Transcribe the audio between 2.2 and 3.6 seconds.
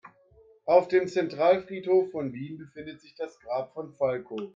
Wien befindet sich das